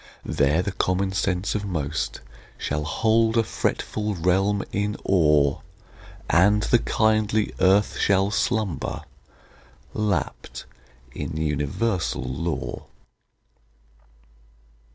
[0.25, 2.21] There the common sense of most
[2.57, 5.59] shall hold a fretful realm in awe,
[6.27, 9.03] And the kindly earth shall slumber,
[9.93, 10.65] lapt
[11.13, 12.87] in universal law.